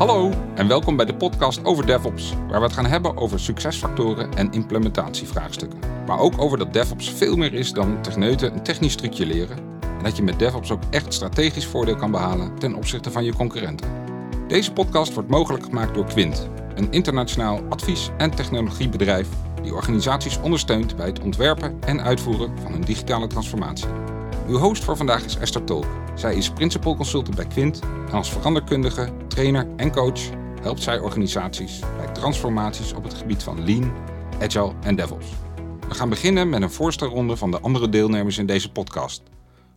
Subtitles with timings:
[0.00, 4.32] Hallo en welkom bij de podcast over DevOps, waar we het gaan hebben over succesfactoren
[4.34, 5.78] en implementatievraagstukken.
[6.06, 10.02] Maar ook over dat DevOps veel meer is dan techneuten een technisch trucje leren en
[10.02, 13.90] dat je met DevOps ook echt strategisch voordeel kan behalen ten opzichte van je concurrenten.
[14.48, 19.28] Deze podcast wordt mogelijk gemaakt door Quint, een internationaal advies- en technologiebedrijf
[19.62, 23.88] die organisaties ondersteunt bij het ontwerpen en uitvoeren van hun digitale transformatie.
[24.48, 25.86] Uw host voor vandaag is Esther Tolk.
[26.20, 30.20] Zij is principal consultant bij Quint en als veranderkundige, trainer en coach
[30.62, 33.92] helpt zij organisaties bij transformaties op het gebied van Lean,
[34.40, 35.26] Agile en DevOps.
[35.88, 39.22] We gaan beginnen met een voorstelronde van de andere deelnemers in deze podcast.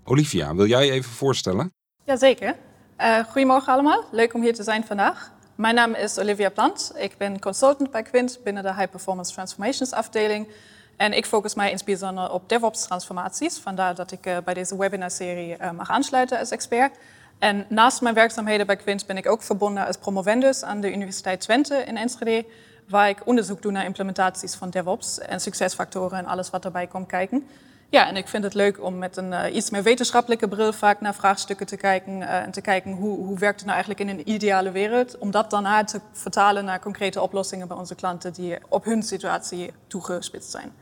[0.03, 1.73] Olivia, wil jij je even voorstellen?
[2.03, 2.55] Jazeker.
[2.97, 5.31] Uh, goedemorgen allemaal, leuk om hier te zijn vandaag.
[5.55, 6.91] Mijn naam is Olivia Plant.
[6.95, 10.47] Ik ben consultant bij Quint binnen de High Performance Transformations afdeling.
[10.97, 13.57] En ik focus mij in het bijzonder op DevOps-transformaties.
[13.57, 16.97] Vandaar dat ik uh, bij deze webinarserie uh, mag aansluiten als expert.
[17.39, 21.39] En naast mijn werkzaamheden bij Quint ben ik ook verbonden als promovendus aan de Universiteit
[21.39, 22.45] Twente in Enschede,
[22.87, 27.07] waar ik onderzoek doe naar implementaties van DevOps en succesfactoren en alles wat daarbij komt
[27.07, 27.47] kijken.
[27.89, 31.01] Ja, en ik vind het leuk om met een uh, iets meer wetenschappelijke bril vaak
[31.01, 34.29] naar vraagstukken te kijken en te kijken hoe, hoe werkt het nou eigenlijk in een
[34.29, 38.85] ideale wereld, om dat daarna te vertalen naar concrete oplossingen bij onze klanten die op
[38.85, 40.73] hun situatie toegespitst zijn.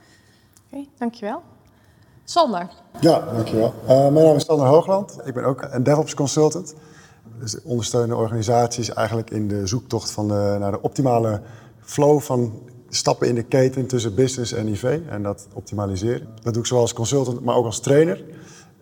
[0.71, 1.41] Okay, dankjewel.
[2.23, 2.69] Sander.
[2.99, 3.73] Ja, dankjewel.
[3.83, 5.17] Uh, mijn naam is Sander Hoogland.
[5.23, 6.75] Ik ben ook een DevOps consultant.
[7.39, 11.41] Dus ondersteunen organisaties eigenlijk in de zoektocht van naar de optimale
[11.79, 12.53] flow van
[12.89, 16.27] stappen in de keten tussen business en IV en dat optimaliseren.
[16.41, 18.23] Dat doe ik zowel als consultant, maar ook als trainer.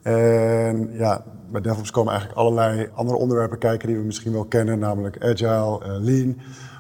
[0.01, 4.79] En ja, bij DevOps komen eigenlijk allerlei andere onderwerpen kijken die we misschien wel kennen,
[4.79, 6.37] namelijk Agile, uh, Lean,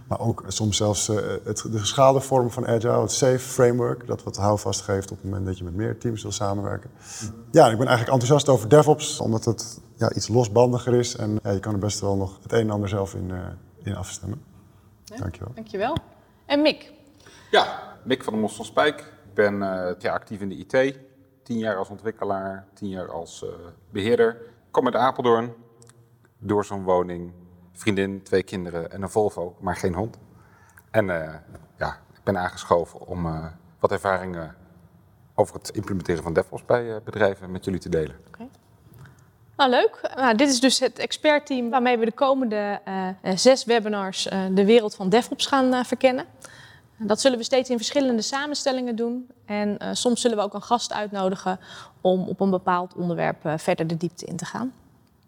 [0.09, 4.23] maar ook soms zelfs uh, het, de geschaalde vorm van Agile, het SAFe framework, dat
[4.23, 6.89] wat houvast geeft op het moment dat je met meer teams wil samenwerken.
[7.51, 11.51] Ja, ik ben eigenlijk enthousiast over DevOps, omdat het ja, iets losbandiger is en ja,
[11.51, 13.47] je kan er best wel nog het een en ander zelf in, uh,
[13.83, 14.41] in afstemmen.
[15.03, 15.51] Ja, dankjewel.
[15.55, 15.95] Dankjewel.
[16.45, 16.91] En Mick?
[17.51, 18.99] Ja, Mick van der Mos van Spijk.
[18.99, 20.99] Ik ben uh, ja, actief in de IT.
[21.43, 23.49] Tien jaar als ontwikkelaar, tien jaar als uh,
[23.89, 24.29] beheerder.
[24.41, 25.53] Ik kom uit Apeldoorn,
[26.37, 27.31] door zo'n woning,
[27.79, 30.17] vriendin, twee kinderen en een Volvo, maar geen hond.
[30.91, 31.33] En uh,
[31.77, 34.55] ja, ik ben aangeschoven om wat ervaringen
[35.35, 38.15] over het implementeren van DevOps bij bedrijven met jullie te delen.
[39.57, 40.11] Nou, leuk.
[40.15, 42.81] Nou, dit is dus het expertteam waarmee we de komende
[43.35, 46.25] zes webinars de wereld van DevOps gaan verkennen.
[46.97, 49.29] Dat zullen we steeds in verschillende samenstellingen doen.
[49.45, 51.59] En soms zullen we ook een gast uitnodigen
[52.01, 54.73] om op een bepaald onderwerp verder de diepte in te gaan.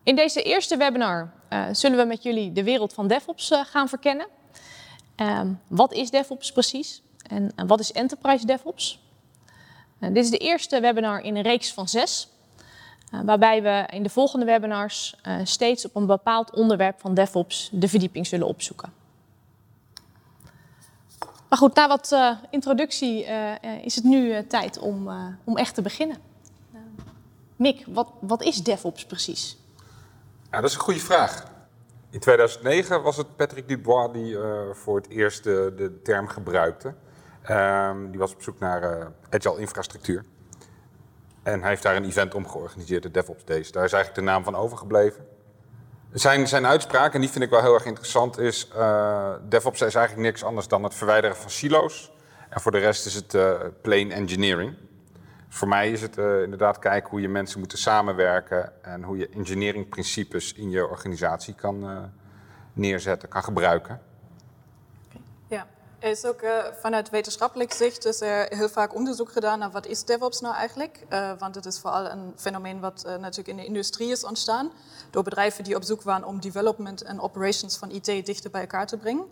[0.03, 4.27] In deze eerste webinar uh, zullen we met jullie de wereld van DevOps gaan verkennen.
[5.15, 7.01] Ehm, wat is DevOps precies?
[7.27, 8.99] En wat is Enterprise DevOps?
[9.99, 12.27] dit is de eerste webinar in een reeks van zes.
[13.25, 18.27] waarbij we in de volgende webinars steeds op een bepaald onderwerp van DevOps de verdieping
[18.27, 18.93] zullen opzoeken.
[21.49, 22.15] Maar goed, na wat
[22.49, 23.25] introductie
[23.81, 25.09] is het nu tijd om,
[25.43, 26.17] om echt te beginnen.
[27.55, 29.57] Mick, wat, wat is DevOps precies?
[30.51, 31.43] Ja, dat is een goede vraag.
[32.09, 34.37] In 2009 was het Patrick Dubois die
[34.71, 36.93] voor het eerst de, term gebruikte.
[37.49, 40.23] Um, die was op zoek naar agile infrastructuur.
[41.43, 43.71] En hij heeft daar een event om georganiseerd, de DevOps Days.
[43.71, 45.25] Daar is eigenlijk de naam van overgebleven.
[46.11, 49.95] Zijn, zijn uitspraak, en die vind ik wel heel erg interessant, is uh, DevOps is
[49.95, 52.11] eigenlijk niks anders dan het verwijderen van silo's.
[52.49, 53.37] En voor de rest is het
[53.81, 54.75] plain engineering.
[55.53, 59.29] Voor mij is het uh, inderdaad kijken hoe je mensen moeten samenwerken en hoe je
[59.29, 62.09] engineeringprincipes in je organisatie kan
[62.73, 64.01] neerzetten, kan gebruiken.
[65.47, 65.67] Ja,
[65.99, 69.85] er is ook uh, vanuit wetenschappelijk zicht is er heel vaak onderzoek gedaan naar wat
[69.85, 71.05] is DevOps nou eigenlijk.
[71.39, 74.71] Want het is vooral een fenomeen wat natuurlijk in de industrie is ontstaan.
[75.09, 78.87] Door bedrijven die op zoek waren om development en operations van IT dichter bij elkaar
[78.87, 79.25] te brengen.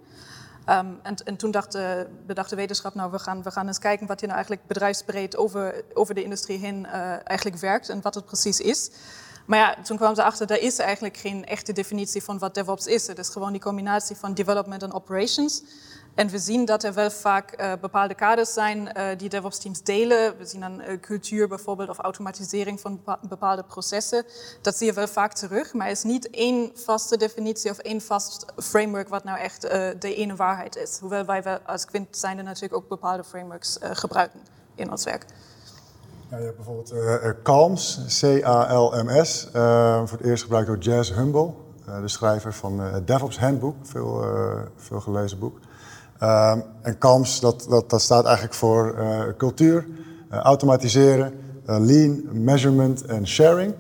[0.69, 3.80] Um, en, en, toen dacht de, bedacht de wetenschap, nou we gaan, we gaan eens
[3.80, 6.85] kijken wat hier nou eigenlijk bedrijfsbreed over, over de industrie heen
[7.24, 8.91] eigenlijk werkt en wat het precies is.
[9.50, 12.85] Maar ja, toen kwamen ze achter, er is eigenlijk geen echte definitie van wat DevOps
[12.85, 13.07] is.
[13.07, 15.63] Het is gewoon die combinatie van development en operations.
[16.19, 20.38] En we zien dat er wel vaak uh, bepaalde kaders zijn uh, die DevOps-teams delen.
[20.38, 24.25] We zien dan uh, cultuur bijvoorbeeld of automatisering van bepaalde processen.
[24.62, 28.01] Dat zie je wel vaak terug, maar er is niet één vaste definitie of één
[28.01, 29.62] vast framework wat nou echt
[30.00, 30.98] de ene waarheid is.
[31.00, 34.39] Hoewel wij wel als Quint zijnde natuurlijk ook bepaalde frameworks gebruiken
[34.75, 35.25] in ons werk.
[36.30, 36.94] Ja, je hebt bijvoorbeeld
[37.44, 39.48] CALMS, C-A-L-M-S,
[40.06, 41.54] voor het eerst gebruikt door Jazz Humble,
[42.01, 44.25] de schrijver van het DevOps Handbook, veel,
[44.75, 45.60] veel gelezen boek.
[46.24, 49.88] Um, en CAMS, dat, dat, dat staat eigenlijk voor uh, cultuur,
[50.31, 51.33] uh, automatiseren,
[51.69, 53.74] uh, lean, measurement en sharing.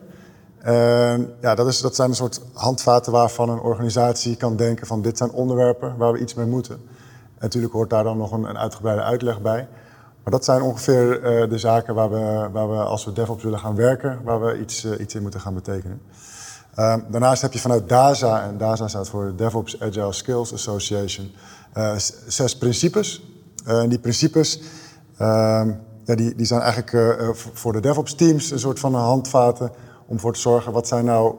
[0.57, 5.01] En ja, dat, is, dat zijn een soort handvaten waarvan een organisatie kan denken van
[5.01, 6.75] dit zijn onderwerpen waar we iets mee moeten.
[6.75, 9.67] En natuurlijk hoort daar dan nog een, een uitgebreide uitleg bij.
[10.23, 13.75] Maar dat zijn ongeveer de zaken waar we, waar we, als we DevOps willen gaan
[13.75, 16.01] werken, waar we iets, iets in moeten gaan betekenen.
[16.79, 21.31] Uh, daarnaast heb je vanuit DASA, en DASA staat voor DevOps Agile Skills Association,
[22.27, 23.23] zes principes.
[23.65, 24.61] en die principes
[25.17, 25.71] ehm,
[26.03, 29.71] ja, die, die zijn eigenlijk voor de DevOps teams een soort van handvaten
[30.07, 31.35] om ervoor te zorgen wat zijn nou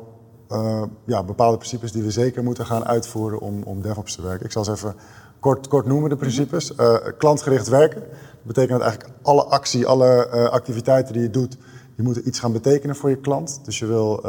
[1.07, 4.47] ja, bepaalde principes die we zeker moeten gaan uitvoeren om, om DevOps te werken.
[4.47, 4.95] Ik zal ze even
[5.41, 6.73] kort, kort noemen, de principes.
[7.19, 8.01] klantgericht werken.
[8.01, 11.57] Dat betekent dat eigenlijk alle actie, alle uh, activiteiten die je doet,
[11.97, 13.61] die moeten iets gaan betekenen voor je klant.
[13.65, 14.21] Dus je wil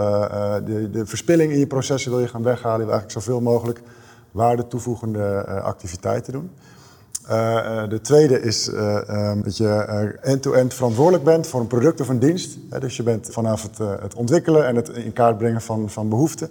[0.65, 2.79] de, de, verspilling in je processen wil je gaan weghalen.
[2.79, 3.81] Je wil eigenlijk zoveel mogelijk
[4.31, 6.51] waarde toevoegende activiteiten doen.
[7.89, 9.67] de tweede is um, dat je
[10.21, 12.57] end-to-end verantwoordelijk bent voor een product of een dienst.
[12.79, 16.49] dus je bent vanaf het, het, ontwikkelen en het in kaart brengen van, van behoeften,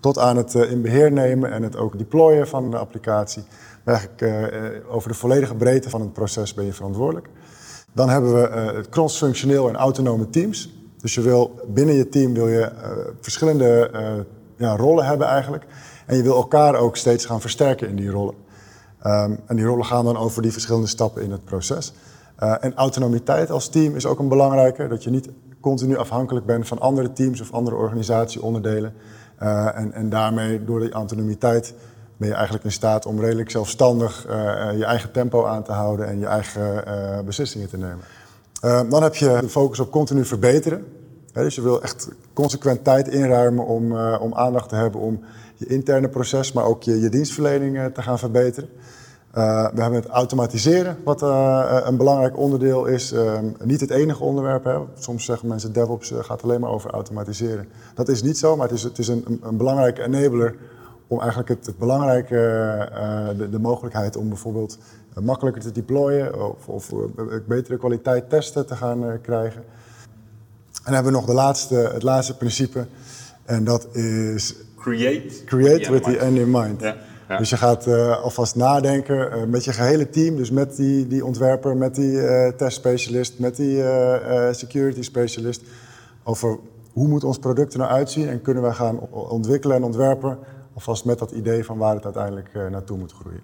[0.00, 3.42] tot aan het in beheer nemen en het ook deployen van de applicatie
[3.84, 4.24] eigenlijk
[4.88, 7.28] over de volledige breedte van het proces ben je verantwoordelijk.
[7.92, 10.70] Dan hebben we het cross-functioneel en autonome teams.
[10.98, 12.72] Dus je wil binnen je team wil je
[13.20, 13.90] verschillende
[14.56, 15.64] ja, rollen hebben eigenlijk.
[16.12, 18.34] En je wil elkaar ook steeds gaan versterken in die rollen.
[19.06, 21.92] Um, en die rollen gaan dan over die verschillende stappen in het proces.
[22.36, 24.88] en autonomiteit als team is ook een belangrijke.
[24.88, 25.28] Dat je niet
[25.60, 28.94] continu afhankelijk bent van andere teams of andere organisatieonderdelen.
[29.38, 31.74] en, en daarmee door die autonomiteit
[32.16, 34.32] ben je eigenlijk in staat om redelijk zelfstandig uh,
[34.76, 38.04] je eigen tempo aan te houden en je eigen uh, beslissingen te nemen.
[38.64, 40.84] Uh, dan heb je de focus op continu verbeteren.
[41.32, 45.20] dus je wil echt consequent tijd inruimen om, om aandacht te hebben om
[45.66, 48.68] interne proces, maar ook je, dienstverlening te gaan verbeteren.
[49.32, 51.22] we hebben het automatiseren, wat
[51.86, 53.14] een belangrijk onderdeel is.
[53.64, 54.64] niet het enige onderwerp.
[54.64, 54.78] Hè.
[54.98, 57.68] Soms zeggen mensen DevOps gaat alleen maar over automatiseren.
[57.94, 60.56] Dat is niet zo, maar het is, het is een, een belangrijke enabler
[61.06, 62.34] om eigenlijk het, het belangrijke,
[63.36, 64.78] de, de, mogelijkheid om bijvoorbeeld
[65.20, 66.92] makkelijker te deployen of, of
[67.46, 69.62] betere kwaliteit testen te gaan krijgen.
[69.62, 72.86] En dan hebben we nog de laatste, het laatste principe
[73.44, 76.80] en dat is create, create with the end in mind.
[76.80, 76.96] Ja,
[77.28, 77.38] ja.
[77.38, 77.86] Dus je gaat
[78.22, 82.20] alvast nadenken met je gehele team, dus met die, die ontwerper, met die
[82.56, 83.82] testspecialist, met die
[84.52, 85.62] security specialist,
[86.22, 86.58] over
[86.92, 90.38] hoe moet ons product er nou uitzien en kunnen we gaan ontwikkelen en ontwerpen
[90.74, 93.40] alvast met dat idee van waar het uiteindelijk uh, naartoe moet groeien.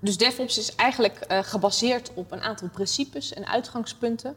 [0.00, 4.34] Dus DevOps is eigenlijk uh, gebaseerd op een aantal principes en uitgangspunten.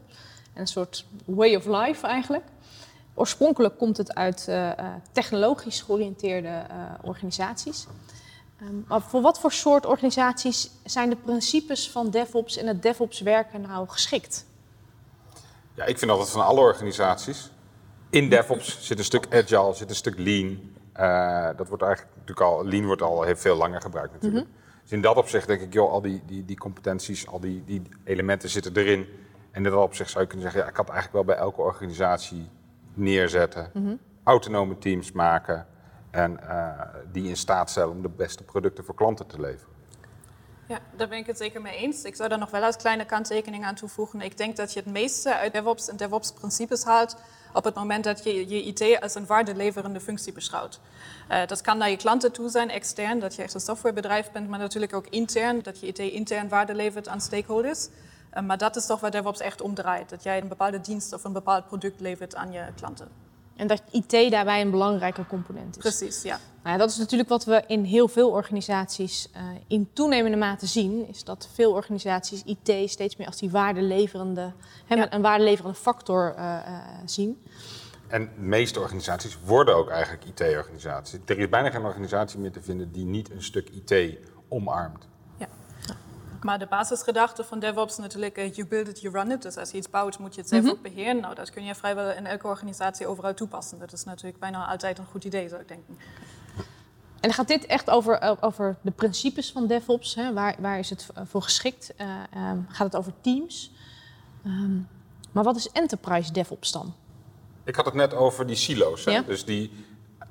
[0.52, 2.44] En een soort way of life eigenlijk.
[3.18, 4.70] Oorspronkelijk komt het uit uh,
[5.12, 6.66] technologisch georiënteerde
[7.02, 7.86] organisaties.
[8.62, 13.20] Um, maar voor wat voor soort organisaties zijn de principes van DevOps en het DevOps
[13.20, 14.46] werken nou geschikt?
[15.74, 17.50] Ja, ik vind altijd van alle organisaties.
[18.10, 20.58] In DevOps zit een stuk agile, zit een stuk lean,
[20.96, 24.46] uh, dat wordt eigenlijk natuurlijk al, lean wordt al heel veel langer gebruikt natuurlijk.
[24.46, 24.54] Mhm.
[24.82, 27.82] Dus in dat opzicht denk ik, joh, al die, die, die competenties, al die, die
[28.04, 29.06] elementen zitten erin.
[29.50, 31.60] En in dat opzicht zou je kunnen zeggen, ja, ik had eigenlijk wel bij elke
[31.60, 32.48] organisatie
[32.96, 33.94] neerzetten, mhm.
[34.22, 35.66] autonome teams maken
[36.10, 36.80] en uh,
[37.12, 39.74] die in staat stellen om de beste producten voor klanten te leveren.
[40.68, 42.02] Ja, daar ben ik het zeker mee eens.
[42.02, 44.20] Ik zou daar nog wel als kleine kanttekening aan toevoegen.
[44.20, 47.16] Ik denk dat je het meeste uit DevOps en DevOps-principes haalt
[47.52, 50.80] op het moment dat je je IT als een waardeleverende functie beschouwt.
[51.30, 54.48] Uh, dat kan naar je klanten toe zijn, extern, dat je echt een softwarebedrijf bent,
[54.48, 57.88] maar natuurlijk ook intern, dat je IT intern waarde levert aan stakeholders.
[58.36, 61.12] Uh, maar dat is toch waar DevOps echt om draait, dat jij een bepaalde dienst
[61.12, 63.08] of een bepaald product levert aan je klanten.
[63.56, 65.82] En dat IT daarbij een belangrijke component is.
[65.82, 66.38] Precies, ja.
[66.62, 70.66] Nou ja dat is natuurlijk wat we in heel veel organisaties uh, in toenemende mate
[70.66, 71.08] zien.
[71.08, 74.52] Is dat veel organisaties IT steeds meer als die waardeleverende,
[74.88, 75.12] ja.
[75.12, 77.42] een waardeleverende factor uh, uh, zien.
[78.06, 81.18] En de meeste organisaties worden ook eigenlijk IT-organisaties.
[81.24, 85.08] Er is bijna geen organisatie meer te vinden die niet een stuk IT omarmt.
[86.46, 89.42] Maar de basisgedachte van DevOps is natuurlijk, uh, you build it, you run it.
[89.42, 90.76] Dus als je iets bouwt, moet je het zelf mm -hmm.
[90.76, 91.20] ook beheren.
[91.20, 93.78] Nou, dat kun je vrijwel in elke organisatie overal toepassen.
[93.78, 95.98] Dat is natuurlijk bijna altijd een goed idee, zou ik denken.
[97.20, 100.14] En gaat dit echt over, eh, over de principes van DevOps?
[100.14, 100.32] Hè?
[100.32, 101.94] Waar, waar is het voor geschikt?
[102.00, 103.72] Uh, um, gaat het over teams?
[104.44, 104.88] Um,
[105.32, 106.94] maar wat is enterprise DevOps dan?
[107.64, 109.04] Ik had het net over die silo's.
[109.04, 109.10] Hè?
[109.10, 109.22] Ja?
[109.22, 109.72] Dus die,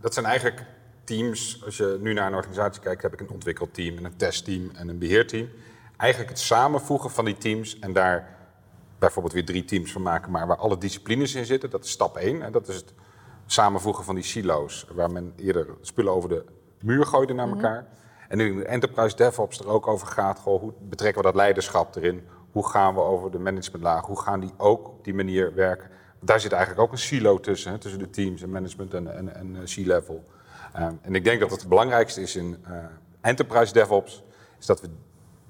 [0.02, 0.66] dat zijn eigenlijk
[1.04, 1.64] teams.
[1.66, 4.98] Als je nu naar een organisatie kijkt, heb ik een ontwikkelteam, een testteam en een
[4.98, 5.50] beheerteam
[5.98, 8.36] eigenlijk het samenvoegen van die teams en daar
[9.00, 11.70] bijvoorbeeld weer drie teams van maken, maar waar alle disciplines in zitten.
[11.70, 12.42] Dat is stap één.
[12.42, 12.94] En dat is het
[13.46, 16.46] samenvoegen van die silo's, waar men eerder spullen over de
[16.80, 17.56] muur gooide naar mhm.
[17.56, 17.86] elkaar.
[18.28, 21.96] En nu de Enterprise DevOps er ook over gaat, goh, hoe betrekken we dat leiderschap
[21.96, 22.28] erin?
[22.52, 24.06] Hoe gaan we over de managementlaag?
[24.06, 25.90] Hoe gaan die ook op die manier werken?
[26.26, 29.36] daar zit eigenlijk ook een silo tussen, hè, tussen de teams en management en, en,
[29.36, 30.24] en C-level.
[31.02, 32.66] en ik denk dat het belangrijkste is in
[33.22, 34.24] enterprise DevOps,
[34.60, 34.90] is dat we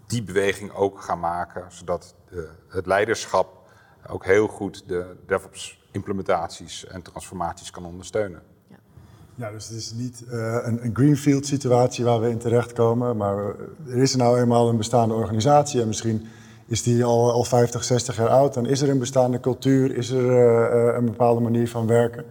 [0.07, 3.63] die beweging ook gaan maken, zodat de, het leiderschap
[4.07, 8.41] ook heel goed de DevOps implementaties en transformaties kan ondersteunen.
[9.37, 13.37] Ja, dus het is niet uh, een, een, greenfield situatie waar we in terechtkomen, maar
[13.87, 16.27] er is nou eenmaal een bestaande organisatie en misschien
[16.67, 18.53] is die al, al 50, 60 jaar oud.
[18.53, 22.25] Dan is er een bestaande cultuur, is er uh, een bepaalde manier van werken.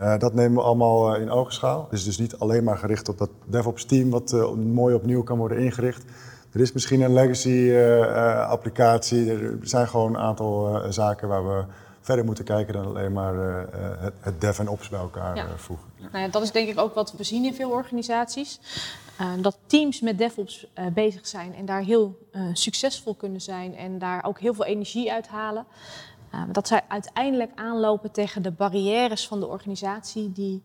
[0.00, 1.82] Uh, dat nemen we allemaal in oogschouw.
[1.82, 5.38] Het is dus niet alleen maar gericht op dat DevOps team wat mooi opnieuw kan
[5.38, 6.04] worden ingericht.
[6.54, 7.74] Er is misschien een legacy
[8.48, 9.30] applicatie.
[9.30, 11.64] Er zijn gewoon een aantal zaken waar we
[12.00, 13.62] verder moeten kijken dan alleen maar uh,
[13.98, 15.46] het, het, dev en ops bij elkaar ja.
[15.56, 15.86] voegen.
[16.12, 18.60] Nou ja, dat is denk ik ook wat we zien in veel organisaties.
[19.40, 22.18] dat teams met DevOps bezig zijn en daar heel
[22.52, 25.66] succesvol kunnen zijn en daar ook heel veel energie uit halen.
[26.52, 30.62] dat zij uiteindelijk aanlopen tegen de barrières van de organisatie die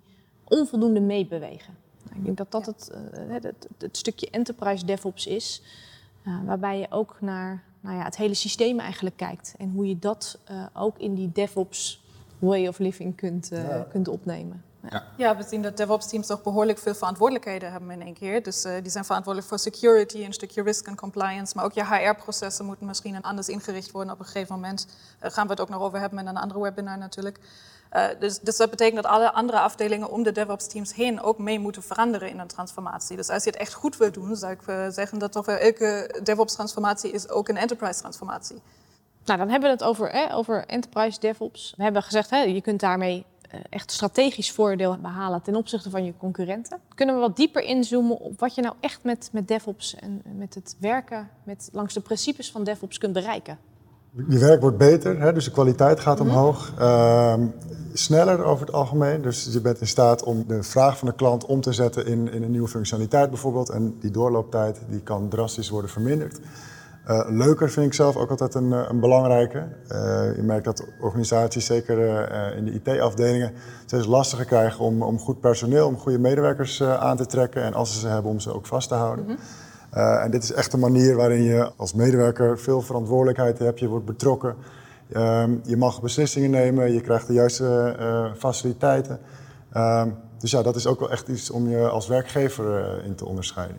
[0.48, 1.78] onvoldoende meebewegen.
[2.20, 2.92] Ik denk dat dat het,
[3.28, 5.62] het, het, stukje enterprise DevOps is,
[6.46, 9.54] waarbij je ook naar nou ja, het hele systeem eigenlijk kijkt.
[9.58, 12.04] En hoe je dat uh, ook in die DevOps
[12.40, 13.88] way of living kunt, uh, ja.
[13.92, 14.64] kunt opnemen.
[14.90, 15.04] Ja.
[15.18, 15.38] ja.
[15.38, 18.44] we zien dat DevOps-teams toch behoorlijk veel verantwoordelijkheden hebben in één keer.
[18.44, 21.56] Dus uh, die zijn verantwoordelijk voor security, een stukje risk en compliance.
[21.56, 24.88] Maar ook je HR-processen moeten misschien anders ingericht worden op een gegeven moment.
[25.20, 27.40] Daar gaan we het ook nog over hebben in een andere webinar natuurlijk.
[27.94, 31.60] Uh, dus, dus, dat betekent dat alle andere afdelingen om de DevOps-teams heen ook mee
[31.60, 33.16] moeten veranderen in een transformatie.
[33.16, 36.20] Dus als je het echt goed wil doen, zou ik uh, zeggen dat toch elke
[36.24, 38.62] DevOps-transformatie is ook een enterprise-transformatie.
[39.26, 41.74] Nou, dan hebben we het over, hè, over enterprise DevOps.
[41.78, 46.06] We hebben gezegd, hè, je kunt daarmee uh, echt strategisch voordeel behalen ten opzichte van
[46.06, 46.80] je concurrenten.
[46.96, 50.56] Kunnen we wat dieper inzoomen op wat je nou echt met, met DevOps en met
[50.56, 53.60] het werken met, langs de principes van DevOps kunt bereiken?
[54.28, 56.30] Je werk wordt beter, hè, dus de kwaliteit gaat mhm.
[56.30, 56.74] omhoog.
[56.80, 57.34] Uh,
[57.94, 59.22] sneller over het algemeen.
[59.22, 62.32] Dus je bent in staat om de vraag van de klant om te zetten in,
[62.32, 63.70] in een nieuwe functionaliteit bijvoorbeeld.
[63.70, 66.40] En die doorlooptijd die kan drastisch worden verminderd.
[67.08, 69.58] Uh, leuker vind ik zelf ook altijd een, eh, een belangrijke.
[69.58, 73.54] Uh, je merkt dat organisaties, zeker uh, in de IT-afdelingen,
[73.86, 77.64] steeds lastiger krijgen om, om goed personeel, om goede medewerkers aan te trekken.
[77.64, 79.26] En als ze ze hebben, om ze ook vast te houden.
[79.26, 79.40] Mm -hmm.
[79.94, 83.80] Uh, en dit is echt een manier waarin je als medewerker veel verantwoordelijkheid hebt.
[83.80, 84.56] Je wordt betrokken.
[85.10, 86.94] Uh, je mag beslissingen nemen.
[86.94, 89.20] Je krijgt de juiste uh, faciliteiten.
[89.72, 93.16] Ehm, dus ja, dat is ook wel echt iets om je als werkgever eh, in
[93.16, 93.78] te onderscheiden.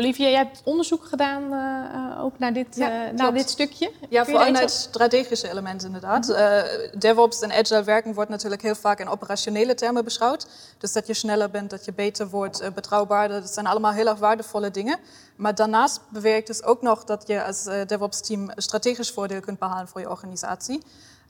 [0.00, 3.90] Olivia, jij hebt onderzoek gedaan uh, ook naar dit, ja, uh, naar dit stukje.
[4.08, 6.28] Ja, vooral naar het strategische element inderdaad.
[6.28, 6.44] Mm -hmm.
[6.44, 10.46] uh, DevOps en agile werken wordt natuurlijk heel vaak in operationele termen beschouwd.
[10.78, 13.40] Dus dat je sneller bent, dat je beter wordt, betrouwbaarder.
[13.40, 14.98] Dat zijn allemaal heel erg waardevolle dingen.
[15.36, 20.00] Maar daarnaast bewerkt dus ook nog dat je als DevOps-team strategisch voordeel kunt behalen voor
[20.00, 20.82] je organisatie.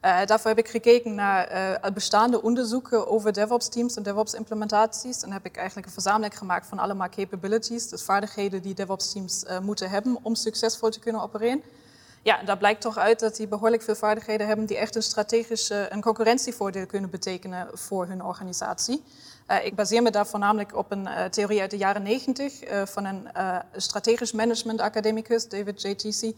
[0.05, 5.23] Uh, daarvoor heb ik gekeken naar uh, bestaande onderzoeken over DevOps-teams en DevOps-implementaties.
[5.23, 9.59] En heb ik eigenlijk een verzameling gemaakt van allemaal capabilities, dus vaardigheden die DevOps-teams uh,
[9.59, 11.63] moeten hebben om succesvol te kunnen opereren.
[12.23, 15.71] Ja, daar blijkt toch uit dat die behoorlijk veel vaardigheden hebben die echt een strategisch
[15.89, 19.03] een concurrentievoordeel kunnen betekenen voor hun organisatie.
[19.63, 23.29] ik baseer me daar voornamelijk op een theorie uit de jaren 90 van een
[23.77, 26.35] strategisch management academicus, David J.T.C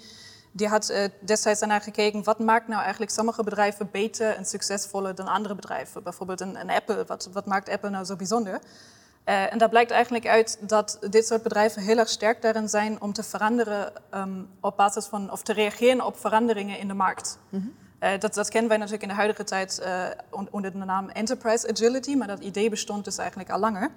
[0.53, 5.15] die had uh, destijds daarnaar gekeken, wat maakt nou eigenlijk sommige bedrijven beter en succesvoller
[5.15, 6.03] dan andere bedrijven?
[6.03, 8.53] Bijvoorbeeld een, een Apple, wat, wat, maakt Apple nou zo bijzonder?
[8.53, 13.01] Uh, en daar blijkt eigenlijk uit dat dit soort bedrijven heel erg sterk daarin zijn
[13.01, 17.39] om te veranderen um, op basis van, of te reageren op veranderingen in de markt.
[17.49, 17.75] Mm -hmm.
[18.09, 19.83] uh, dat, dat, kennen wij natuurlijk in de huidige tijd
[20.31, 23.91] onder de naam Enterprise Agility, maar dat idee bestond dus eigenlijk al langer.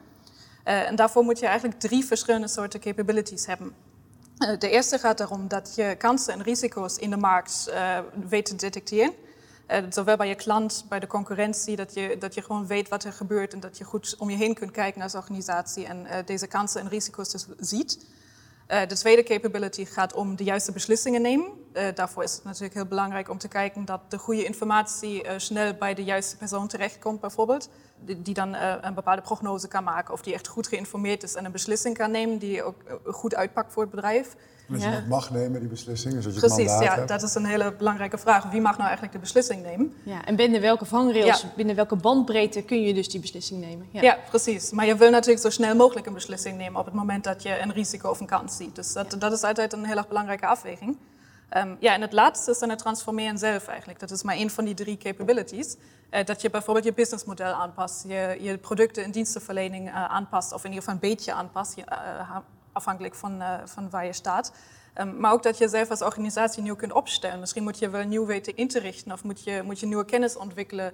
[0.63, 3.75] en daarvoor moet je eigenlijk drie verschillende soorten capabilities hebben.
[4.37, 7.99] Eh, de eerste gaat erom dat je kansen en risico's in de markt uh,
[8.29, 9.13] weet te detecteren.
[9.71, 13.03] Uh, zowel bij je klant, bij de concurrentie, dat je, dat je gewoon weet wat
[13.03, 16.47] er gebeurt en dat je goed om je heen kunt kijken als organisatie en deze
[16.47, 18.05] kansen en risico's dus ziet.
[18.67, 21.64] de tweede capability gaat om de juiste beslissingen nemen.
[21.95, 25.93] Daarvoor is het natuurlijk heel belangrijk om te kijken dat de goede informatie snel bij
[25.93, 27.69] de juiste persoon terechtkomt, bijvoorbeeld
[28.05, 30.13] die dan uh, een bepaalde prognose kan maken.
[30.13, 33.35] Of die echt goed geïnformeerd is en een beslissing kan nemen die ook eh, goed
[33.35, 34.35] uitpakt voor het bedrijf.
[34.67, 36.21] Dus je dat mag nemen, die beslissing?
[36.21, 38.49] Dus Precies, ja, dat is een hele belangrijke vraag.
[38.51, 39.93] Wie mag nou eigenlijk de beslissing nemen?
[40.03, 43.87] Ja, en binnen welke vangrails, binnen welke bandbreedte kun je dus die beslissing nemen?
[43.91, 44.01] Ja.
[44.01, 44.17] ja.
[44.29, 44.71] precies.
[44.71, 47.59] Maar je wil natuurlijk zo snel mogelijk een beslissing nemen op het moment dat je
[47.59, 48.75] een risico of een kans ziet.
[48.75, 50.97] Dus dat, dat is altijd een heel erg belangrijke afweging.
[51.57, 53.99] Um, ja, en het laatste is dan het transformeren zelf eigenlijk.
[53.99, 55.75] Dat is maar één van die drie capabilities.
[56.11, 60.69] Uh, dat je bijvoorbeeld je businessmodel aanpast, je, producten- en dienstenverlening uh, aanpast, of in
[60.69, 61.75] ieder geval een beetje aanpast.
[61.75, 62.37] Je, uh,
[62.71, 64.51] afhankelijk van, van waar je staat.
[64.97, 67.39] Um, maar ook dat je zelf als organisatie nieuw kunt opstellen.
[67.39, 70.05] Misschien moet je wel nieuw weten in te richten of moet je, moet je nieuwe
[70.05, 70.93] kennis ontwikkelen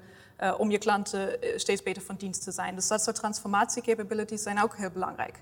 [0.58, 2.76] om je klanten steeds beter van dienst te zijn.
[2.76, 5.42] Dus dat soort transformatiecapabilities zijn ook heel belangrijk.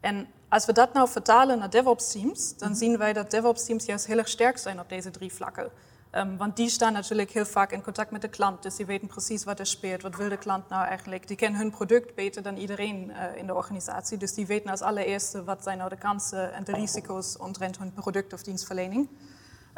[0.00, 4.18] En als we dat nou vertalen naar DevOps-teams, dan zien wij dat DevOps-teams juist heel
[4.18, 5.70] erg sterk zijn op deze drie vlakken.
[6.12, 8.62] Um, want die staan natuurlijk heel vaak in contact met de klant.
[8.62, 10.02] Dus die weten precies wat er speelt.
[10.02, 11.28] Wat wil de klant nou eigenlijk?
[11.28, 14.18] Die kennen hun product beter dan iedereen uh, in de organisatie.
[14.18, 17.92] Dus die weten als allereerste wat zijn nou de kansen en de risico's omtrent hun
[17.92, 19.08] product of dienstverlening.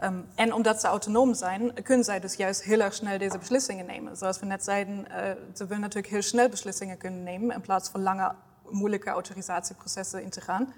[0.04, 3.86] Um, en omdat ze autonoom zijn, kunnen zij dus juist heel erg snel deze beslissingen
[3.86, 4.16] nemen.
[4.16, 5.16] Zoals we net zeiden, uh,
[5.54, 8.34] ze willen natuurlijk heel snel beslissingen kunnen nemen in plaats van lange,
[8.72, 10.72] moeilijke autorisatieprocessen in te gaan.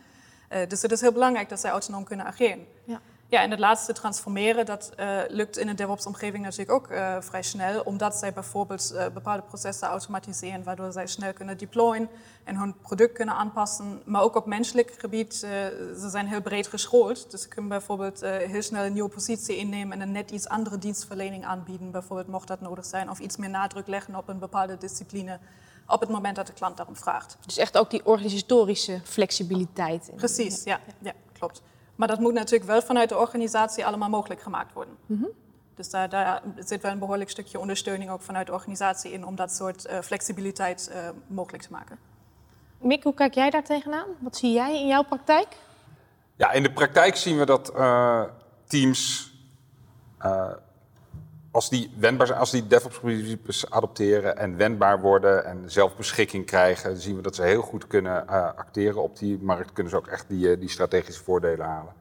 [0.51, 2.67] Uh, dus het is heel belangrijk dat zij autonoom kunnen ageren.
[2.85, 3.01] Ja.
[3.29, 7.43] Ja, en het laatste transformeren, dat uh, lukt in een DevOps-omgeving natuurlijk ook uh, vrij
[7.43, 12.09] snel, omdat zij bijvoorbeeld uh, bepaalde processen automatiseren, waardoor zij snel kunnen deployen
[12.45, 14.03] en hun product kunnen aanpassen.
[14.05, 18.63] Maar ook op menselijk gebied, ze zijn heel breed geschoold, dus ze kunnen bijvoorbeeld heel
[18.63, 22.61] snel een nieuwe positie innemen en een net iets andere dienstverlening aanbieden, bijvoorbeeld mocht dat
[22.61, 25.39] nodig zijn, of iets meer nadruk leggen op een bepaalde discipline
[25.87, 27.37] op het moment dat de klant daarom vraagt.
[27.47, 30.11] Dus echt ook die organisatorische flexibiliteit.
[30.17, 31.63] Precies, ja, ja klopt.
[31.95, 34.97] Maar dat moet natuurlijk wel vanuit de organisatie allemaal mogelijk gemaakt worden.
[35.07, 35.29] Mm
[35.75, 39.35] Dus daar, daar, zit wel een behoorlijk stukje ondersteuning ook vanuit de organisatie in om
[39.35, 41.99] dat soort uh, flexibiliteit uh, mogelijk te maken.
[42.79, 44.07] Mick, hoe kijk jij daar tegenaan?
[44.19, 45.57] Wat zie jij in jouw praktijk?
[46.37, 48.23] Ja, in de praktijk zien we dat uh,
[48.67, 49.33] teams
[51.55, 57.23] als die wendbaar als die DevOps-principes adopteren en wendbaar worden en zelfbeschikking krijgen, zien we
[57.23, 59.73] dat ze heel goed kunnen uh, acteren op die markt.
[59.73, 61.93] Kunnen ze ook echt die, uh, die strategische voordelen halen.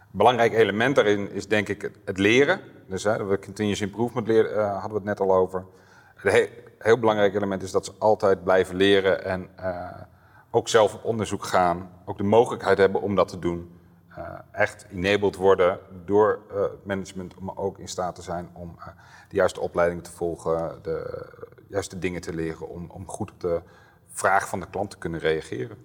[0.00, 2.60] Een belangrijk element daarin is denk ik het, leren.
[2.88, 5.64] Dus we continuous improvement leren, uh, hadden we het net al over.
[6.22, 6.48] Een he
[6.78, 9.48] heel belangrijk element is dat ze altijd blijven leren en
[10.50, 11.90] ook zelf op onderzoek gaan.
[12.04, 13.77] Ook de mogelijkheid hebben om dat te doen.
[14.18, 18.86] Uh, echt enabled worden door uh, management om ook in staat te zijn om uh,
[19.28, 21.26] de juiste opleiding te volgen, de
[21.68, 23.60] juiste dingen te leren om, om goed op de
[24.08, 25.76] vraag van de klant te kunnen reageren.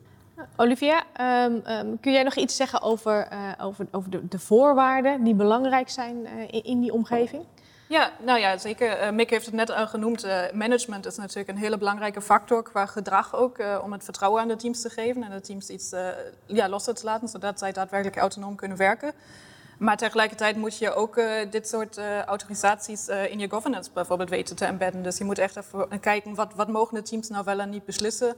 [0.56, 1.04] Olivia,
[1.46, 3.28] um, um, kun jij nog iets zeggen over,
[3.60, 7.46] over, over de, de, voorwaarden die belangrijk zijn in die omgeving?
[7.88, 9.02] Ja, nou ja, zeker.
[9.02, 10.26] Uh, Mick heeft het net al genoemd.
[10.26, 14.42] Uh, management is natuurlijk een hele belangrijke factor qua gedrag ook, uh, om het vertrouwen
[14.42, 15.90] aan de teams te geven en de teams iets
[16.46, 19.14] ja, los te laten, zodat zij daadwerkelijk autonoom kunnen werken.
[19.78, 24.30] Maar tegelijkertijd moet je ook uh, dit soort uh, autorisaties uh, in je governance bijvoorbeeld
[24.30, 25.04] weten te embedden.
[25.04, 27.86] Dus je moet echt even kijken, wat, wat mogen de teams nou wel en niet
[27.86, 28.36] beslissen?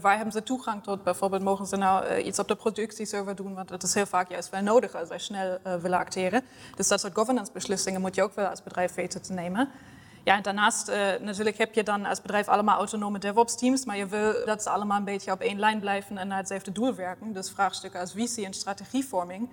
[0.00, 1.02] waar hebben ze toegang tot?
[1.02, 3.54] Bijvoorbeeld mogen ze nou iets op de productieserver doen?
[3.54, 6.42] Want dat is heel vaak juist wel nodig als wij snel willen acteren.
[6.74, 9.68] Dus dat soort governance beslissingen moet je ook wel als bedrijf weten te nemen.
[10.24, 14.44] Ja, en daarnaast natuurlijk heb je dan als bedrijf allemaal autonome DevOps-teams, maar je wil
[14.44, 17.32] dat ze allemaal een beetje op één lijn blijven en naar hetzelfde doel werken.
[17.32, 19.48] Dus vraagstukken als visie en strategievorming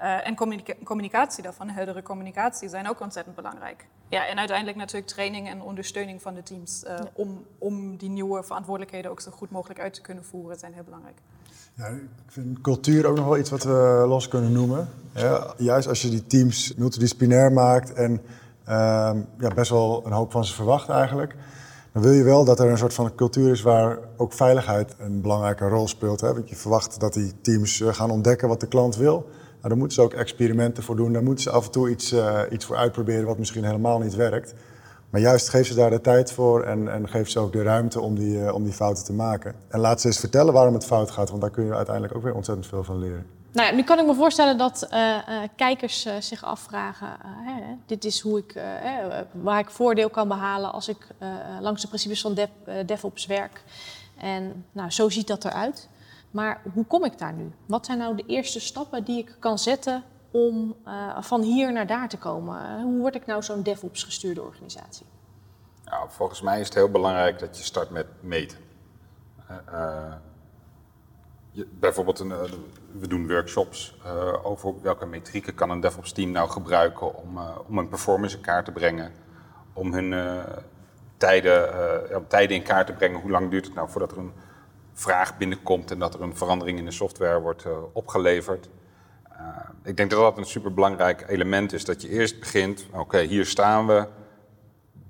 [0.00, 3.86] uh, en communica communicatie daarvan, heldere communicatie, zijn ook ontzettend belangrijk.
[4.08, 7.10] Ja, en uiteindelijk natuurlijk training en ondersteuning van de teams uh, ja.
[7.12, 10.84] om, om die nieuwe verantwoordelijkheden ook zo goed mogelijk uit te kunnen voeren, zijn heel
[10.84, 11.16] belangrijk.
[11.74, 14.88] Ja, ik vind cultuur ook nog wel iets wat we los kunnen noemen.
[15.14, 18.12] Ja, juist als je die teams multidisciplinair maakt en
[18.68, 21.34] uh, ja, best wel een hoop van ze verwacht eigenlijk,
[21.92, 25.20] dan wil je wel dat er een soort van cultuur is waar ook veiligheid een
[25.20, 26.20] belangrijke rol speelt.
[26.20, 26.32] Hè?
[26.32, 29.28] Want je verwacht dat die teams eh, gaan ontdekken wat de klant wil.
[29.68, 31.12] Nou, daar moeten ze ook experimenten voor doen.
[31.12, 34.14] Daar moeten ze af en toe iets, uh, iets voor uitproberen wat misschien helemaal niet
[34.14, 34.54] werkt.
[35.10, 38.00] Maar juist geef ze daar de tijd voor en, en geef ze ook de ruimte
[38.00, 39.54] om die, uh, om die fouten te maken.
[39.68, 42.22] En laat ze eens vertellen waarom het fout gaat, want daar kun je uiteindelijk ook
[42.22, 43.26] weer ontzettend veel van leren.
[43.52, 45.16] Nou nu kan ik me voorstellen dat uh,
[45.56, 48.60] kijkers zich afvragen: hè, dit is hoe ik,
[49.32, 51.06] waar ik voordeel kan behalen als ik
[51.60, 52.48] langs de principes van dev,
[52.86, 53.62] DevOps werk.
[54.20, 55.88] En nou, zo ziet dat eruit.
[56.30, 57.52] Maar hoe kom ik daar nu?
[57.66, 61.86] Wat zijn nou de eerste stappen die ik kan zetten om uh, van hier naar
[61.86, 62.82] daar te komen?
[62.82, 65.06] Hoe word ik nou zo'n DevOps gestuurde organisatie?
[65.84, 68.58] Nou, volgens mij is het heel belangrijk dat je start met meten.
[69.72, 70.12] Uh,
[71.50, 72.32] je, bijvoorbeeld, een,
[72.92, 74.00] we doen workshops
[74.42, 78.64] over welke metrieken kan een DevOps team nou gebruiken om, om een performance in kaart
[78.64, 79.12] te brengen.
[79.72, 80.42] Om hun
[81.16, 83.20] tijden, tijden in kaart te brengen.
[83.20, 84.32] Hoe lang duurt het nou voordat er een
[84.98, 88.68] vraag binnenkomt en dat er een verandering in de software wordt uh, opgeleverd.
[89.32, 89.38] Uh,
[89.84, 91.84] ik denk dat dat een superbelangrijk element is.
[91.84, 94.06] Dat je eerst begint, oké, hier staan we,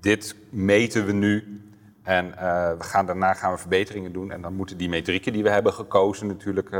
[0.00, 1.62] dit meten we nu.
[2.02, 2.32] En uh,
[2.78, 4.30] we gaan, daarna gaan we verbeteringen doen.
[4.30, 6.70] En dan moeten die metrieken die we hebben gekozen natuurlijk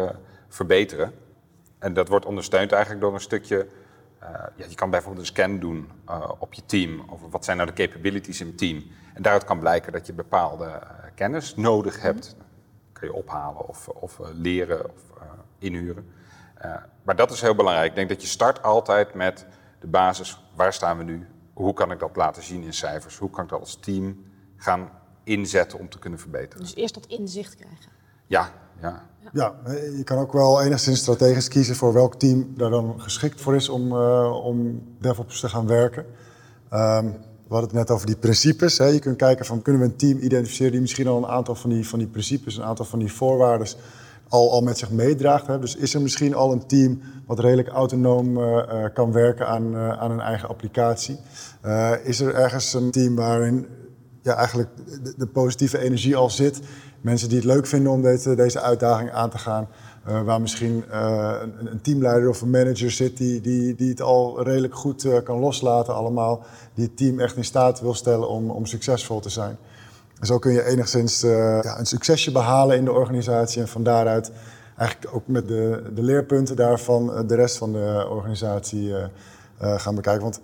[0.48, 1.12] verbeteren.
[1.78, 3.66] En dat wordt ondersteund eigenlijk door een stukje...
[4.56, 5.88] ja, je kan bijvoorbeeld een scan doen
[6.38, 7.02] op je team.
[7.10, 8.84] Over wat zijn nou de capabilities in het team.
[9.14, 10.80] En daaruit kan blijken dat je bepaalde
[11.14, 12.36] kennis nodig hebt
[12.98, 15.24] kan je ophalen of, of uh, leren of uh,
[15.58, 16.06] inhuren.
[17.02, 17.88] maar dat is heel belangrijk.
[17.88, 19.46] Ik denk dat je start altijd met
[19.80, 21.26] de basis, waar staan we nu?
[21.52, 23.18] Hoe kan ik dat laten zien in cijfers?
[23.18, 24.24] Hoe kan ik dat als team
[24.56, 24.90] gaan
[25.24, 26.62] inzetten om te kunnen verbeteren?
[26.62, 27.90] Dus eerst dat inzicht krijgen.
[28.26, 29.06] Ja, ja.
[29.32, 29.54] Ja,
[29.96, 33.68] je kan ook wel enigszins strategisch kiezen voor welk team daar dan geschikt voor is
[33.68, 36.06] om, uh, om DevOps te gaan werken.
[36.72, 37.16] Um,
[37.48, 38.78] we hadden het net over die principes.
[38.78, 38.84] Hè.
[38.84, 41.70] Je kunt kijken van kunnen we een team identificeren die misschien al een aantal van
[41.70, 43.68] die, van die principes, een aantal van die voorwaarden
[44.28, 45.46] al, al met zich meedraagt.
[45.46, 45.58] Hè.
[45.58, 49.98] Dus is er misschien al een team wat redelijk autonoom uh, kan werken aan, uh,
[49.98, 51.18] aan een eigen applicatie?
[52.04, 53.66] is er ergens een team waarin
[54.22, 54.68] ja, eigenlijk
[55.02, 56.60] de, de positieve energie al zit?
[57.00, 59.68] mensen die het leuk vinden om deze, deze uitdaging aan te gaan.
[60.08, 64.00] Uh, waar misschien uh, een, een, teamleider of een manager zit die, die, die het
[64.02, 66.42] al redelijk goed uh, kan loslaten allemaal.
[66.74, 69.56] Die het team echt in staat wil stellen om, om succesvol te zijn.
[70.20, 74.32] En zo kun je enigszins ja, een succesje behalen in de organisatie en van daaruit
[74.76, 78.94] eigenlijk ook met de, de leerpunten daarvan de rest van de organisatie
[79.58, 80.22] gaan bekijken.
[80.22, 80.40] Want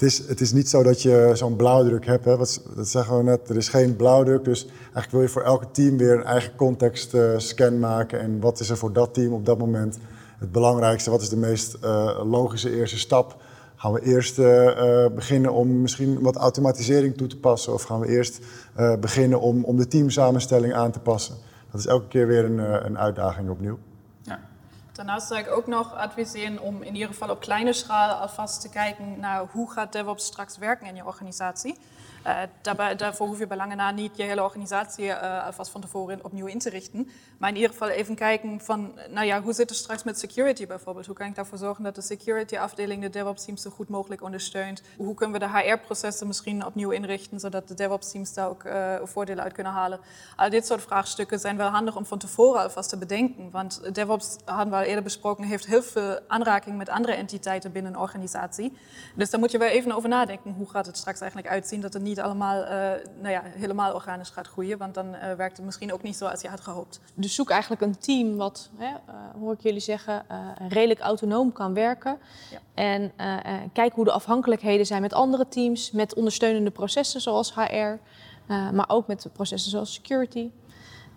[0.00, 2.24] het is, het is niet zo dat je zo'n blauwdruk hebt.
[2.24, 2.36] Hè.
[2.36, 4.44] Wat, dat zeggen we net, er is geen blauwdruk.
[4.44, 8.20] Dus eigenlijk wil je voor elke team weer een eigen context uh, scan maken.
[8.20, 9.98] En wat is er voor dat team op dat moment
[10.38, 11.10] het belangrijkste?
[11.10, 13.42] Wat is de meest uh, logische eerste stap?
[13.76, 17.72] Gaan we eerst uh, beginnen om misschien wat automatisering toe te passen?
[17.72, 18.38] Of gaan we eerst
[19.00, 21.34] beginnen om, om de teamsamenstelling aan te passen?
[21.70, 23.78] Dat is elke keer weer een, een uitdaging opnieuw.
[25.00, 28.68] Daarnaast zou ik ook nog adviseren om in ieder geval op kleine schaal alvast te
[28.68, 31.78] kijken naar hoe gaat DevOps straks werken in je organisatie.
[32.62, 36.24] Daarbij, daarvoor hoef je bij lange na niet je hele organisatie uh, alvast van tevoren
[36.24, 37.08] opnieuw in te richten.
[37.38, 40.66] Maar in ieder geval even kijken van, nou ja, hoe zit het straks met security
[40.66, 41.06] bijvoorbeeld?
[41.06, 44.22] Hoe kan ik ervoor zorgen dat de security afdeling de DevOps teams zo goed mogelijk
[44.22, 44.82] ondersteunt?
[44.96, 48.94] Hoe kunnen we de HR-processen misschien opnieuw inrichten, zodat de DevOps teams daar ook uh,
[49.02, 50.00] voordelen uit kunnen halen?
[50.36, 53.50] Al dit soort vraagstukken zijn wel handig om van tevoren alvast te bedenken.
[53.50, 57.92] Want DevOps, hadden we al eerder besproken, heeft heel veel aanraking met andere entiteiten binnen
[57.92, 58.76] een organisatie.
[59.14, 60.52] Dus daar moet je wel even over nadenken.
[60.52, 62.68] Hoe gaat het straks eigenlijk uitzien dat het niet allemaal uh,
[63.20, 64.78] nou ja, helemaal organisch gaat groeien.
[64.78, 67.00] Want dan uh, werkt het misschien ook niet zo als je had gehoopt.
[67.14, 70.24] Dus zoek eigenlijk een team wat, hè, uh, hoor ik jullie zeggen,
[70.68, 72.18] redelijk autonoom kan werken.
[72.50, 72.58] Ja.
[72.74, 73.12] En
[73.72, 77.98] kijk hoe de afhankelijkheden zijn met andere teams, met ondersteunende processen zoals HR,
[78.46, 80.50] maar ook met processen zoals security.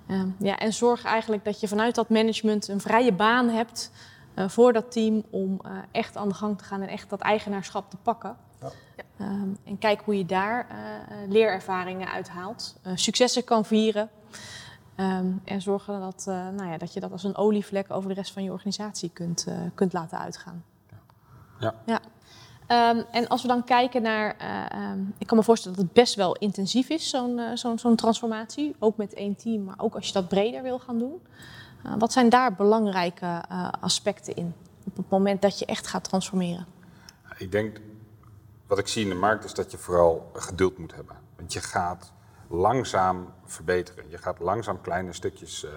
[0.08, 3.91] Ehm, ja, en zorg eigenlijk dat je vanuit dat management een vrije baan hebt
[4.36, 7.97] voor dat team om echt aan de gang te gaan en echt dat eigenaarschap te
[7.97, 8.38] pakken.
[9.21, 10.78] Um, en kijk hoe je daar uh,
[11.30, 14.10] leerervaringen uithaalt, uh, successen kan vieren.
[14.97, 18.15] Um, en zorgen dat, uh, nou ja, dat je dat als een olievlek over de
[18.15, 20.63] rest van je organisatie kunt, kunt laten uitgaan.
[21.60, 21.73] Ja.
[21.86, 21.99] ja.
[22.91, 24.36] Um, en als we dan kijken naar,
[25.17, 28.76] ik kan me voorstellen dat het best wel intensief is, zo'n zo'n zo'n transformatie.
[28.80, 31.21] Ook met één team, maar ook als je dat breder wil gaan doen.
[31.97, 33.43] wat zijn daar belangrijke
[33.80, 36.65] aspecten in op het moment dat je echt gaat transformeren?
[37.38, 37.80] Ik denk
[38.67, 41.15] wat ik zie in de markt is dat je vooral geduld moet hebben.
[41.36, 42.12] Want je gaat
[42.47, 44.10] langzaam verbeteren.
[44.10, 45.71] Je gaat langzaam kleine stukjes uh,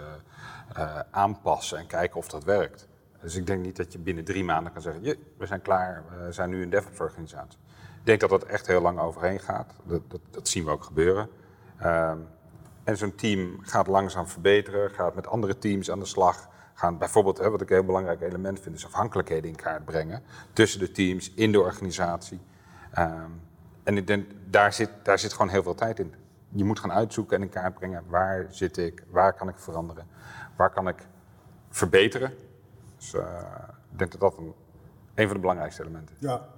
[0.78, 2.88] uh, aanpassen en kijken of dat werkt.
[3.20, 5.02] Dus ik denk niet dat je binnen drie maanden kan zeggen,
[5.36, 7.58] we zijn klaar, we zijn nu een DevOps-organisatie.
[7.98, 9.72] Ik denk dat dat echt heel lang overheen gaat.
[9.84, 11.28] Dat, dat, dat zien we ook gebeuren.
[11.84, 12.28] Um,
[12.84, 16.48] en zo'n team gaat langzaam verbeteren, gaat met andere teams aan de slag.
[16.74, 20.22] Gaan bijvoorbeeld, hè, wat ik een heel belangrijk element vind, is afhankelijkheden in kaart brengen
[20.52, 22.40] tussen de teams, in de organisatie.
[22.98, 23.40] Um,
[23.82, 26.14] en ik denk, daar zit, daar zit gewoon heel veel tijd in.
[26.48, 30.06] Je moet gaan uitzoeken en in kaart brengen waar zit ik, waar kan ik veranderen,
[30.56, 31.06] waar kan ik
[31.70, 32.32] verbeteren.
[32.96, 33.22] Dus uh,
[33.92, 34.52] ik denk dat dat een,
[35.14, 36.26] een van de belangrijkste elementen is.
[36.26, 36.48] Ja,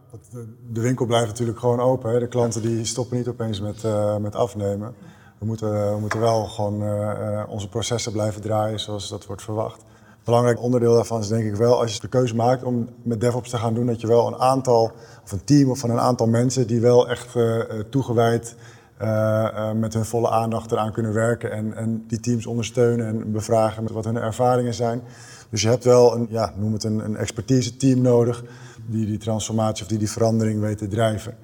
[0.71, 2.13] de winkel blijft natuurlijk gewoon open.
[2.13, 2.19] Hè.
[2.19, 4.95] De klanten die stoppen niet opeens met, uh, met afnemen.
[5.39, 9.85] We moeten, we moeten wel gewoon uh, onze processen blijven draaien zoals dat wordt verwacht
[10.29, 13.51] belangrijk onderdeel daarvan is denk ik wel, als je de keuze maakt om met DevOps
[13.51, 14.93] te gaan doen, dat je wel een aantal,
[15.25, 18.57] of een team of van een aantal mensen die wel echt uh, toegewijd
[19.03, 23.33] uh, uh, met hun volle aandacht eraan kunnen werken en, en die teams ondersteunen en
[23.33, 25.03] bevragen met wat hun ervaringen zijn.
[25.51, 28.45] Dus je hebt wel een, ja, noem het een, een expertise team nodig
[28.87, 31.37] die die transformatie of die die verandering weet te drijven.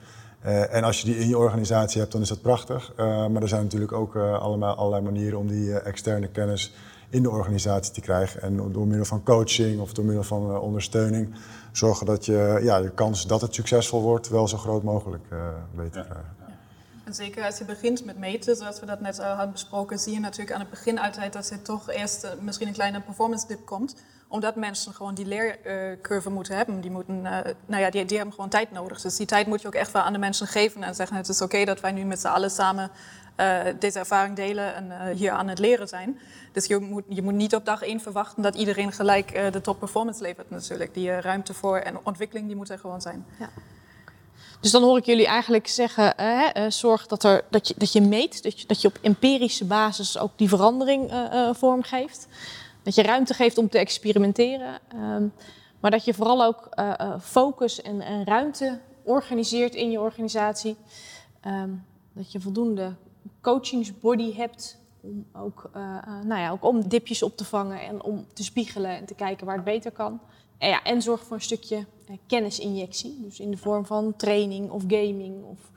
[0.70, 2.92] En als je die in je organisatie hebt, dan is dat prachtig.
[2.96, 6.74] Maar er zijn natuurlijk ook allemaal, allerlei manieren om die externe kennis
[7.08, 8.42] in de organisatie te krijgen.
[8.42, 11.34] En door middel van coaching of door middel van uh, ondersteuning
[11.72, 15.38] zorgen dat je ja, de kans dat het succesvol wordt wel zo groot mogelijk uh,
[15.74, 16.42] weet te krijgen.
[17.04, 20.12] En zeker als je begint met meten, zoals we dat net al hadden besproken, zie
[20.12, 23.66] je natuurlijk aan het begin altijd dat er toch eerst misschien een kleine performance dip
[23.66, 23.96] komt.
[24.28, 26.80] Omdat mensen gewoon die leercurve moeten hebben.
[26.80, 29.00] Die, moeten, nou ja, die, die, hebben gewoon tijd nodig.
[29.00, 31.28] Dus die tijd moet je ook echt wel aan de mensen geven en zeggen: het
[31.28, 32.90] is oké dat wij nu met z'n allen samen
[33.36, 36.18] uh, deze ervaring delen en uh, hier aan het leren zijn.
[36.52, 39.60] Dus je moet, je moet niet op dag één verwachten dat iedereen gelijk uh, de
[39.60, 40.94] top performance levert natuurlijk.
[40.94, 43.26] Die ruimte voor en ontwikkeling die moet er gewoon zijn.
[43.38, 43.48] Ja.
[44.60, 46.14] Dus dan hoor ik jullie eigenlijk zeggen,
[46.72, 50.18] zorg dat, er, dat, je, dat je meet, dat je, dat je op empirische basis
[50.18, 51.12] ook die verandering
[51.52, 52.26] vormgeeft.
[52.82, 54.78] Dat je ruimte geeft om te experimenteren.
[54.88, 55.26] Ehm,
[55.80, 56.68] maar dat je vooral ook
[57.20, 60.76] focus en, ruimte organiseert in je organisatie.
[61.46, 62.94] Um, dat je voldoende
[63.40, 65.82] coachingsbody hebt om ook, uh,
[66.24, 69.46] nou ja, ook om dipjes op te vangen en om te spiegelen en te kijken
[69.46, 70.20] waar het beter kan.
[70.58, 74.70] En, ja, en zorg voor een stukje uh, kennisinjectie, dus in de vorm van training
[74.70, 75.70] of gaming of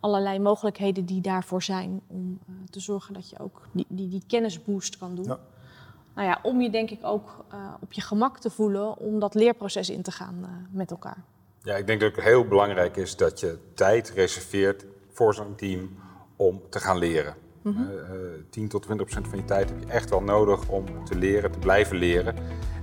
[0.00, 2.38] allerlei mogelijkheden die daarvoor zijn om
[2.70, 5.24] te zorgen dat je ook die, die, die kennisboost kan doen.
[5.24, 5.38] Ja.
[6.14, 7.44] Nou ja, om je denk ik ook
[7.80, 11.24] op je gemak te voelen om dat leerproces in te gaan met elkaar.
[11.62, 15.96] Ja, ik denk dat het heel belangrijk is dat je tijd reserveert voor zo'n team
[16.46, 17.34] om te gaan leren.
[17.62, 17.88] Mm
[18.50, 21.18] 10 eh, tot 20 procent van je tijd heb je echt wel nodig om te
[21.18, 22.34] leren, te blijven leren.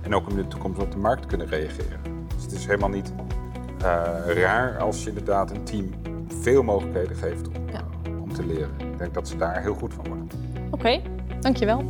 [0.02, 2.00] En ook om in de toekomst op de markt te kunnen reageren.
[2.34, 3.12] Dus het is helemaal niet
[3.82, 5.90] uh, raar als je inderdaad een team
[6.28, 7.84] veel mogelijkheden geeft om, ja.
[8.22, 8.70] om te leren.
[8.78, 10.28] Ik denk dat ze daar heel goed van worden.
[10.66, 11.02] Oké, okay,
[11.40, 11.84] dankjewel.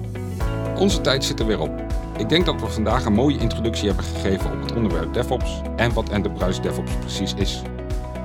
[0.79, 1.85] Onze tijd zit er weer op.
[2.19, 5.93] Ik denk dat we vandaag een mooie introductie hebben gegeven op het onderwerp DevOps en
[5.93, 7.63] wat Enterprise DevOps precies is.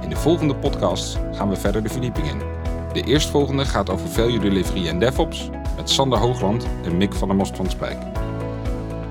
[0.01, 2.56] In de volgende podcast gaan we verder de verdieping in.
[2.97, 7.37] De eerstvolgende gaat over Value Delivery en DevOps met Sander Hoogland en Mick van der
[7.37, 7.97] Most van Spijk.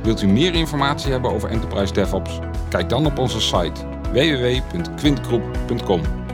[0.03, 2.39] Wilt u meer informatie hebben over Enterprise DevOps?
[2.69, 3.81] Kijk dan op onze site
[4.13, 6.26] www.quintgroep.com.